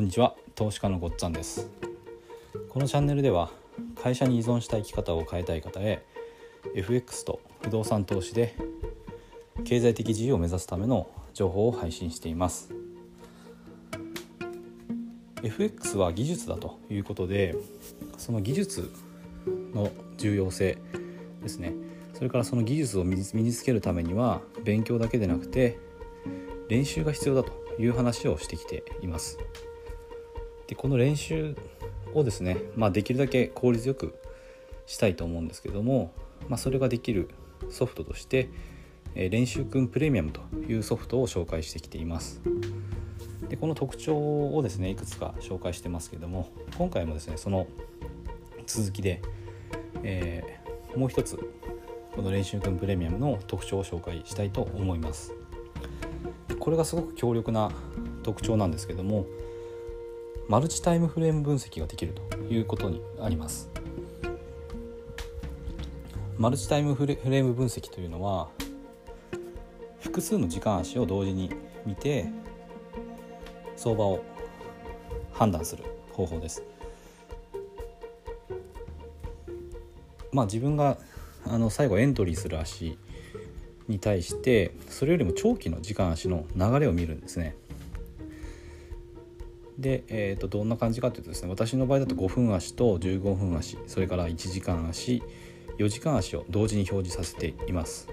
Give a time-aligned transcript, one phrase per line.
[0.00, 0.34] こんにちは。
[0.54, 1.68] 投資家のごっつぁんです。
[2.70, 3.50] このチャンネルでは
[4.02, 6.02] 会社に依存した生き方を変えたい方へ
[6.74, 8.56] FX と不動産投資で
[9.62, 12.72] 経済的自由を目指すための情報を配信しています。
[15.42, 17.54] FX は技術だということで
[18.16, 18.90] その技術
[19.74, 20.78] の重要性
[21.42, 21.74] ですね。
[22.14, 25.78] それからその技術を身につけるためには勉強だけでなくて
[26.70, 29.36] 練習が必要だという話をしてきています。
[30.70, 31.56] でこの練習
[32.14, 34.14] をですね、まあ、できるだけ効率よく
[34.86, 36.12] したいと思うんですけども、
[36.48, 37.28] まあ、それができる
[37.70, 38.48] ソフトとして
[39.16, 42.40] 練習くんプレミアムというソフトを紹介してきています。
[43.48, 47.66] でこの特徴をですねいくつか紹介してますけども今回もですねその
[48.64, 49.20] 続きで、
[50.04, 51.36] えー、もう一つ
[52.14, 55.32] この練習くんプレミアムの特徴を紹介したいと思います。
[56.60, 57.72] これがすごく強力な
[58.22, 59.26] 特徴なんですけども
[60.50, 63.70] マルチタイムフレーム分析ができるということにあります
[66.38, 68.48] マルチタイムフレーム分析というのは
[70.00, 71.52] 複数の時間足を同時に
[71.86, 72.26] 見て
[73.76, 74.24] 相場を
[75.32, 76.64] 判断する方法です
[80.32, 80.98] まあ自分が
[81.46, 82.98] あの最後エントリーする足
[83.86, 87.54] に対してそれよりも長期の時間足の流れを見るんですね。
[89.80, 95.22] で、えー、とどんな感じかというとですね私の場合だと5分足と15分足それから1時間足
[95.78, 98.08] 4時間足を同時に表示させています。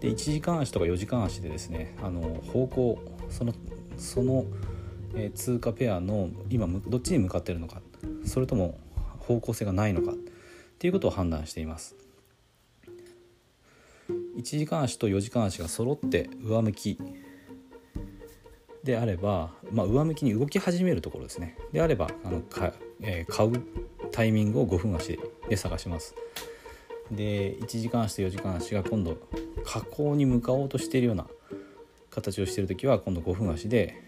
[0.00, 2.20] で1時間足とか4時間足でですねあの
[2.52, 2.98] 方向
[3.30, 3.52] その
[3.96, 4.44] その、
[5.14, 7.80] えー、通貨ペアの今どっちに向かってるのか
[8.24, 8.78] それとも
[9.18, 10.14] 方向性がないのかっ
[10.78, 11.96] ていうことを判断しています。
[14.36, 16.98] 1時間足と4時間足が揃って上向き
[18.84, 21.56] であれば、まあ、上向きに動き始めるところですね。
[21.72, 23.52] であればあのか、えー、買う
[24.12, 26.14] タイミングを5分足で探します。
[27.10, 29.16] で1時間足と4時間足が今度
[29.64, 31.26] 下降に向かおうとしているような
[32.10, 34.00] 形をしている時は今度5分足で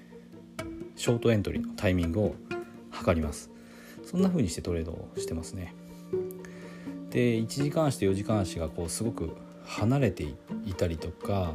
[0.94, 2.34] ショートエントリーのタイミングを
[2.90, 3.50] 測ります。
[4.04, 5.74] そんな風にしてトレードをしてますね。
[7.10, 9.34] で1時間足と4時間足がこうすごく
[9.64, 11.54] 離れていたりとか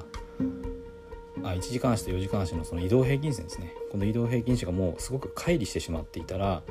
[1.43, 3.73] あ1時間足と4時間足のその移動平均線ですね。
[3.91, 6.63] この移動平均線がもうすごく乖離してしまっていたら、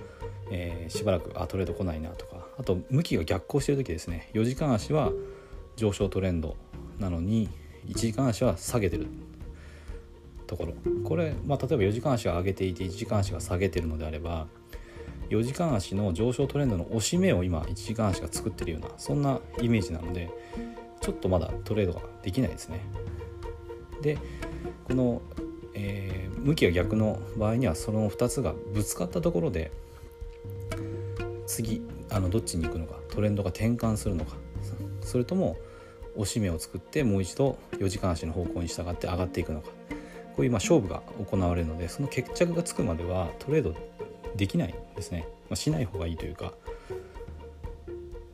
[0.51, 2.47] えー、しばらくあトレード来ないなとか。
[2.59, 4.31] あと向きが逆行してる時ですね。
[4.35, 5.13] 4時間足は
[5.77, 6.57] 上昇トレンド
[6.99, 7.49] なのに
[7.89, 9.07] 1時間足は下げてる。
[10.51, 10.75] ところ。
[11.05, 14.49] これ、まあ、例えば4時間足が上げていて1時間足が下げてるのであれば
[15.29, 20.29] 4時間足の上昇トレンドの押し目を今1時間足が作ってるようなそんなイメージなので
[21.01, 22.81] ちょっとまだトレードができないですね。
[24.03, 24.19] で
[24.85, 25.23] この、
[25.75, 29.71] えー、向きが逆の場合にはその2つがぶつかったところで
[31.47, 34.37] 次あのどっちに行くのかトレンドが転換するのか
[35.03, 35.57] それとも
[36.17, 39.69] 押し目を作ってもう一度4時間足の方向に従って上がっていくのか
[40.37, 43.75] こういうま勝負が行われるのでその決着がつくまではトレード
[44.37, 46.53] できないですね、まあ、しない方がいいというか。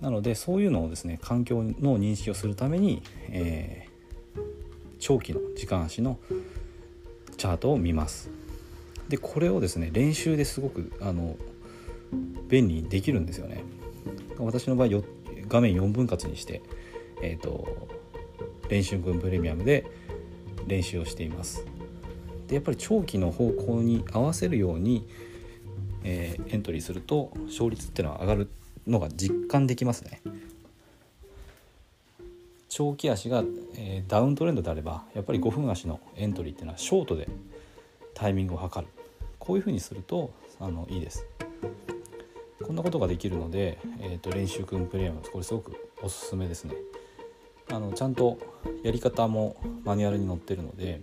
[0.01, 3.86] なのでそういうのをですね環境の認識をするために、え、
[5.07, 6.19] 長期の時間足の
[7.37, 8.29] チャートを見ます。
[9.09, 11.37] でこれをですね練習ですごくあの
[12.49, 13.63] 便利にできるんですよね。
[14.37, 15.05] 私の場合
[15.47, 16.61] 画面4分割にして、
[17.23, 17.87] えーと、
[18.69, 19.87] 練習群プレミアムで
[20.67, 21.65] 練習をしています。
[22.49, 25.07] でやっぱり長期の方向に合わせるように、
[26.03, 28.51] えー、エントリーすると勝率っていうのは上がる
[28.89, 30.21] のが実感できますね。
[32.77, 33.43] 長期足が、
[33.75, 37.27] えー、ダウントレンドであればやっぱり5分足のエントリーっていうのはショートで
[38.13, 38.93] タイミングを測る。
[39.39, 41.25] こういうふうにするとあのいいです。
[42.63, 46.75] こんなことができるので、えーと、練習くんプレイヤーこれすごくおすすめですね。
[47.73, 48.37] あのちゃんと
[48.83, 51.01] やり方もマニュアルに載ってるので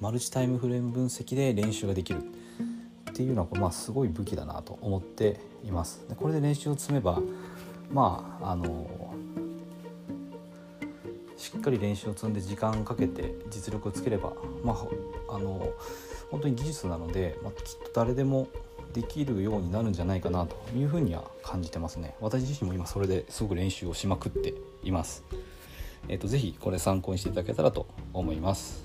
[0.00, 2.22] マルチタイムフレーム分析で練習ができる。
[3.10, 6.02] っていうのは、まあ、すごい武器だなと思っています。
[6.08, 7.20] でこれで練習を積めば
[7.92, 9.14] まああの
[11.50, 14.72] しっかり練習を積んで時間かけて実力をつければま
[15.28, 15.72] ああの
[16.30, 18.46] 本当に技術なので、まあ、きっと誰でも
[18.94, 22.14] できるようになるんじゃないかなというふうには感じてますね。
[22.20, 24.54] 私自身も今それですごく練習をしまくって
[24.84, 25.24] います。
[26.08, 28.84] えっ、ー、と是非これ参考にしていただけたらと思います。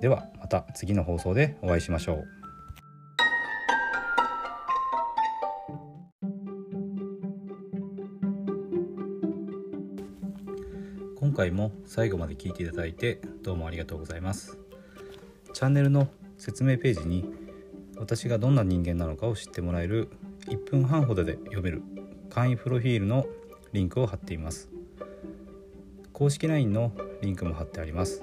[0.00, 2.24] ではまた次の放送でお会いしましょう。
[11.16, 14.58] 今回も最後まで聞いていただいてどうもありがとうございます。
[15.52, 17.24] チャンネルの説明ページに
[17.96, 20.10] 私がどんな人間なのかを知ってもらえる
[20.48, 21.82] 1分半ほどで読める
[22.28, 23.26] 簡易プロフィールの
[23.72, 24.68] リンクを貼っています。
[26.12, 26.92] 公式 LINE の
[27.22, 28.22] リンクも貼ってあります。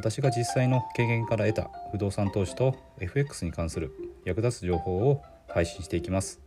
[0.00, 3.92] 私が実際の経験から得た不動産投資と FX に関する
[4.24, 6.40] 役立つ情報を配信していきます。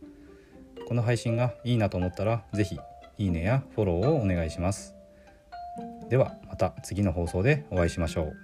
[0.88, 2.80] この配信がいいなと思ったら是非
[3.16, 4.96] いいねやフォローをお願いします。
[6.10, 8.43] ではまた次の放送でお会いしましょう。